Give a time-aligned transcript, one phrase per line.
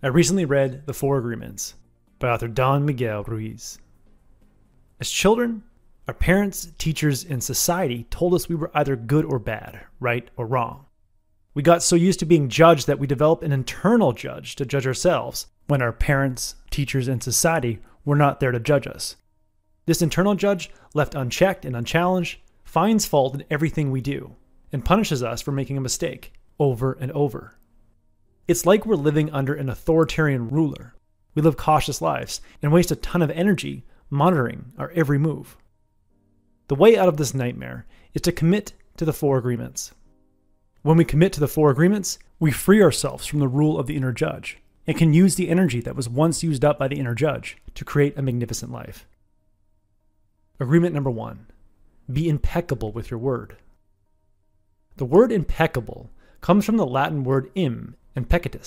[0.00, 1.74] I recently read The Four Agreements
[2.20, 3.80] by author Don Miguel Ruiz.
[5.00, 5.64] As children,
[6.06, 10.46] our parents, teachers, and society told us we were either good or bad, right or
[10.46, 10.86] wrong.
[11.52, 14.86] We got so used to being judged that we developed an internal judge to judge
[14.86, 19.16] ourselves when our parents, teachers, and society were not there to judge us.
[19.86, 24.36] This internal judge, left unchecked and unchallenged, finds fault in everything we do
[24.72, 27.57] and punishes us for making a mistake over and over.
[28.48, 30.94] It's like we're living under an authoritarian ruler.
[31.34, 35.58] We live cautious lives and waste a ton of energy monitoring our every move.
[36.68, 37.84] The way out of this nightmare
[38.14, 39.92] is to commit to the four agreements.
[40.80, 43.96] When we commit to the four agreements, we free ourselves from the rule of the
[43.96, 44.56] inner judge
[44.86, 47.84] and can use the energy that was once used up by the inner judge to
[47.84, 49.06] create a magnificent life.
[50.58, 51.46] Agreement number one
[52.10, 53.58] be impeccable with your word.
[54.96, 58.60] The word impeccable comes from the Latin word im and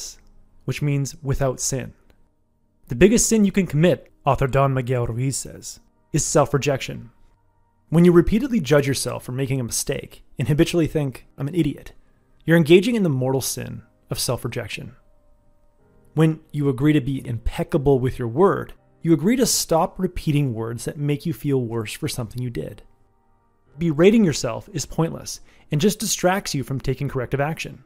[0.65, 1.93] which means without sin.
[2.87, 5.79] The biggest sin you can commit, author Don Miguel Ruiz says,
[6.13, 7.11] is self rejection.
[7.89, 11.91] When you repeatedly judge yourself for making a mistake and habitually think, I'm an idiot,
[12.45, 14.95] you're engaging in the mortal sin of self rejection.
[16.13, 20.85] When you agree to be impeccable with your word, you agree to stop repeating words
[20.85, 22.83] that make you feel worse for something you did.
[23.77, 25.41] Berating yourself is pointless
[25.71, 27.83] and just distracts you from taking corrective action.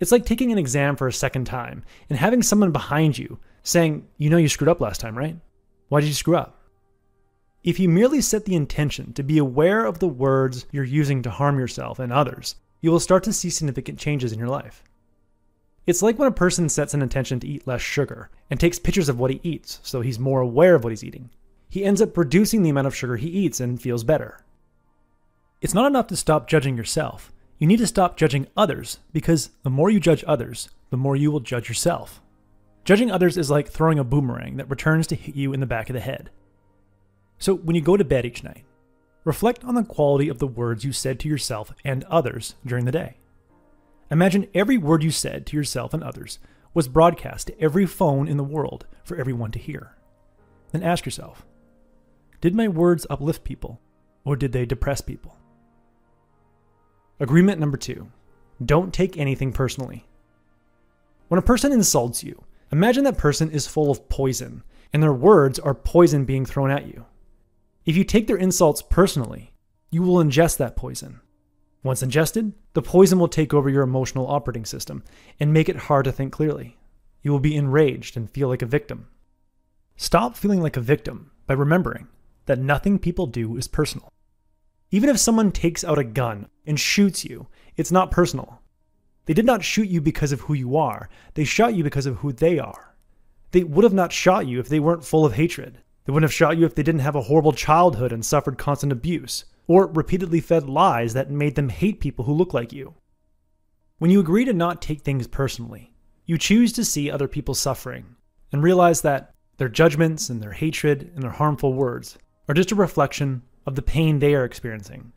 [0.00, 4.06] It's like taking an exam for a second time and having someone behind you saying,
[4.18, 5.36] You know, you screwed up last time, right?
[5.88, 6.60] Why did you screw up?
[7.62, 11.30] If you merely set the intention to be aware of the words you're using to
[11.30, 14.84] harm yourself and others, you will start to see significant changes in your life.
[15.86, 19.08] It's like when a person sets an intention to eat less sugar and takes pictures
[19.08, 21.30] of what he eats so he's more aware of what he's eating.
[21.68, 24.40] He ends up reducing the amount of sugar he eats and feels better.
[25.60, 27.32] It's not enough to stop judging yourself.
[27.58, 31.30] You need to stop judging others because the more you judge others, the more you
[31.30, 32.20] will judge yourself.
[32.84, 35.88] Judging others is like throwing a boomerang that returns to hit you in the back
[35.88, 36.30] of the head.
[37.38, 38.64] So when you go to bed each night,
[39.24, 42.92] reflect on the quality of the words you said to yourself and others during the
[42.92, 43.16] day.
[44.10, 46.38] Imagine every word you said to yourself and others
[46.74, 49.96] was broadcast to every phone in the world for everyone to hear.
[50.72, 51.46] Then ask yourself
[52.40, 53.80] Did my words uplift people,
[54.24, 55.38] or did they depress people?
[57.24, 58.08] Agreement number two
[58.66, 60.04] don't take anything personally.
[61.28, 64.62] When a person insults you, imagine that person is full of poison,
[64.92, 67.06] and their words are poison being thrown at you.
[67.86, 69.54] If you take their insults personally,
[69.90, 71.22] you will ingest that poison.
[71.82, 75.02] Once ingested, the poison will take over your emotional operating system
[75.40, 76.76] and make it hard to think clearly.
[77.22, 79.08] You will be enraged and feel like a victim.
[79.96, 82.06] Stop feeling like a victim by remembering
[82.44, 84.10] that nothing people do is personal.
[84.94, 88.62] Even if someone takes out a gun and shoots you, it's not personal.
[89.26, 92.18] They did not shoot you because of who you are, they shot you because of
[92.18, 92.94] who they are.
[93.50, 95.78] They would have not shot you if they weren't full of hatred.
[96.04, 98.92] They wouldn't have shot you if they didn't have a horrible childhood and suffered constant
[98.92, 102.94] abuse, or repeatedly fed lies that made them hate people who look like you.
[103.98, 105.92] When you agree to not take things personally,
[106.24, 108.14] you choose to see other people suffering
[108.52, 112.16] and realize that their judgments and their hatred and their harmful words
[112.46, 115.12] are just a reflection of the pain they are experiencing.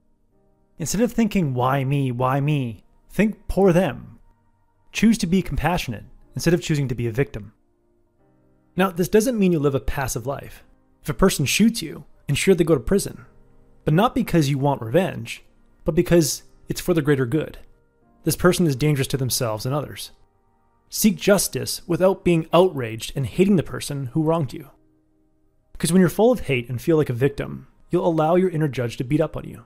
[0.78, 4.20] Instead of thinking, why me, why me, think poor them.
[4.92, 7.54] Choose to be compassionate instead of choosing to be a victim.
[8.76, 10.64] Now, this doesn't mean you live a passive life.
[11.02, 13.26] If a person shoots you, ensure they go to prison.
[13.86, 15.44] But not because you want revenge,
[15.84, 17.58] but because it's for the greater good.
[18.24, 20.12] This person is dangerous to themselves and others.
[20.90, 24.70] Seek justice without being outraged and hating the person who wronged you.
[25.72, 28.68] Because when you're full of hate and feel like a victim, you'll allow your inner
[28.68, 29.66] judge to beat up on you.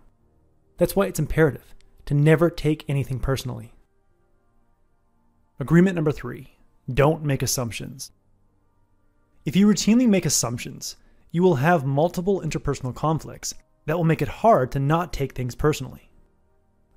[0.77, 3.73] That's why it's imperative to never take anything personally.
[5.59, 6.55] Agreement number three
[6.91, 8.11] don't make assumptions.
[9.45, 10.97] If you routinely make assumptions,
[11.31, 13.53] you will have multiple interpersonal conflicts
[13.85, 16.09] that will make it hard to not take things personally.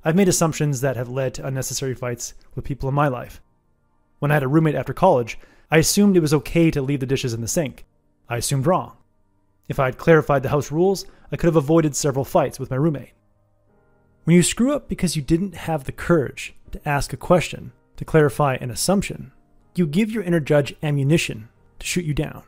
[0.05, 3.41] I've made assumptions that have led to unnecessary fights with people in my life.
[4.19, 5.39] When I had a roommate after college,
[5.71, 7.85] I assumed it was okay to leave the dishes in the sink.
[8.29, 8.97] I assumed wrong.
[9.69, 12.77] If I had clarified the house rules, I could have avoided several fights with my
[12.77, 13.13] roommate.
[14.25, 18.05] When you screw up because you didn't have the courage to ask a question to
[18.05, 19.33] clarify an assumption,
[19.75, 22.43] you give your inner judge ammunition to shoot you down.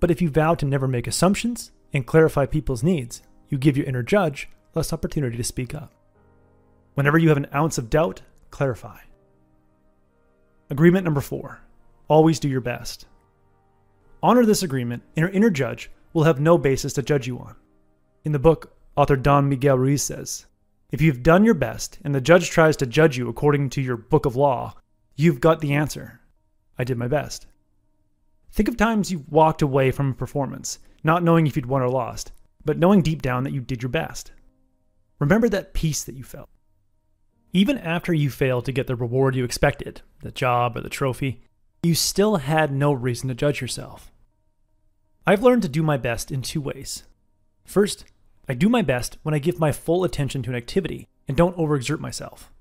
[0.00, 3.86] But if you vow to never make assumptions and clarify people's needs, you give your
[3.86, 5.92] inner judge less opportunity to speak up.
[6.94, 8.98] Whenever you have an ounce of doubt, clarify.
[10.70, 11.60] Agreement number four
[12.08, 13.06] always do your best.
[14.22, 17.56] Honor this agreement, and your inner judge will have no basis to judge you on.
[18.24, 20.46] In the book, author Don Miguel Ruiz says,
[20.90, 23.96] If you've done your best and the judge tries to judge you according to your
[23.96, 24.74] book of law,
[25.14, 26.20] you've got the answer.
[26.78, 27.46] I did my best.
[28.52, 31.88] Think of times you've walked away from a performance, not knowing if you'd won or
[31.90, 32.32] lost,
[32.64, 34.32] but knowing deep down that you did your best.
[35.18, 36.48] Remember that peace that you felt.
[37.52, 41.42] Even after you failed to get the reward you expected, the job or the trophy,
[41.82, 44.10] you still had no reason to judge yourself.
[45.28, 47.02] I've learned to do my best in two ways.
[47.64, 48.04] First,
[48.48, 51.56] I do my best when I give my full attention to an activity and don't
[51.56, 52.52] overexert myself.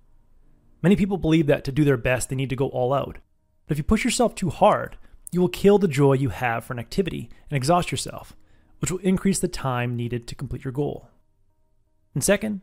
[0.81, 3.19] Many people believe that to do their best, they need to go all out.
[3.67, 4.97] But if you push yourself too hard,
[5.31, 8.35] you will kill the joy you have for an activity and exhaust yourself,
[8.79, 11.09] which will increase the time needed to complete your goal.
[12.15, 12.61] And second,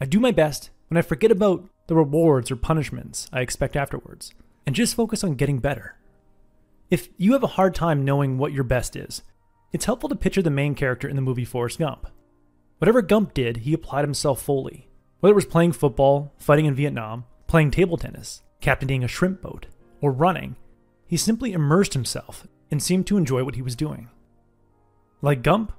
[0.00, 4.34] I do my best when I forget about the rewards or punishments I expect afterwards
[4.66, 5.96] and just focus on getting better.
[6.90, 9.22] If you have a hard time knowing what your best is,
[9.74, 12.06] it's helpful to picture the main character in the movie Forrest Gump.
[12.78, 14.88] Whatever Gump did, he applied himself fully.
[15.18, 19.66] Whether it was playing football, fighting in Vietnam, playing table tennis, captaining a shrimp boat,
[20.00, 20.54] or running,
[21.08, 24.10] he simply immersed himself and seemed to enjoy what he was doing.
[25.20, 25.72] Like Gump,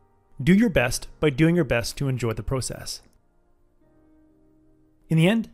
[0.44, 3.02] do your best by doing your best to enjoy the process.
[5.08, 5.52] In the end,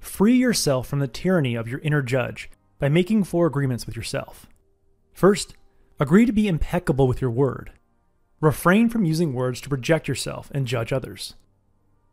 [0.00, 2.50] free yourself from the tyranny of your inner judge
[2.80, 4.48] by making four agreements with yourself.
[5.12, 5.54] First,
[6.00, 7.72] agree to be impeccable with your word.
[8.40, 11.34] Refrain from using words to project yourself and judge others.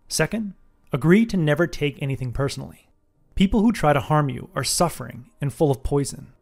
[0.09, 0.53] Second,
[0.91, 2.89] agree to never take anything personally.
[3.35, 6.33] People who try to harm you are suffering and full of poison.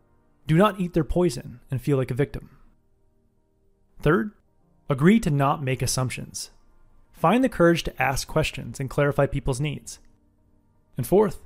[0.48, 2.58] Do not eat their poison and feel like a victim.
[4.02, 4.32] Third,
[4.90, 6.50] agree to not make assumptions.
[7.14, 10.00] Find the courage to ask questions and clarify people's needs.
[10.98, 11.42] And fourth,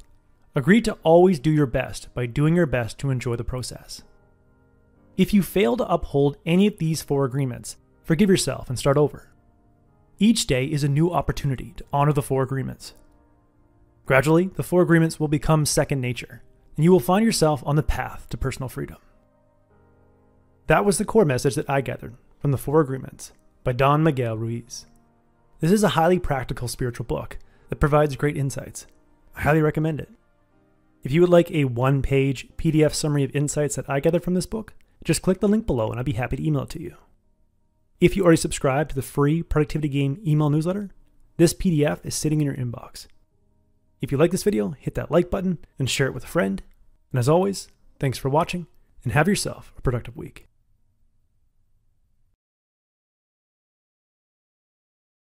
[0.56, 4.02] agree to always do your best by doing your best to enjoy the process.
[5.20, 7.76] If you fail to uphold any of these four agreements,
[8.06, 9.28] forgive yourself and start over.
[10.18, 12.94] Each day is a new opportunity to honor the four agreements.
[14.06, 16.42] Gradually, the four agreements will become second nature,
[16.78, 18.96] and you will find yourself on the path to personal freedom.
[20.68, 23.34] That was the core message that I gathered from the Four Agreements
[23.66, 24.86] by Don Miguel Ruiz.
[25.60, 27.38] This is a highly practical spiritual book
[27.68, 28.88] that provides great insights
[29.36, 30.12] I highly recommend it.
[31.04, 34.36] If you would like a one page PDF summary of insights that I gathered from
[34.36, 36.82] this book, just click the link below and I'd be happy to email it to
[36.82, 36.96] you.
[38.00, 40.90] If you already subscribe to the free Productivity Game email newsletter,
[41.38, 43.08] this PDF is sitting in your inbox.
[44.02, 46.62] If you like this video, hit that like button and share it with a friend.
[47.12, 47.68] And as always,
[48.00, 48.68] thanks for watching
[49.04, 50.49] and have yourself a productive week.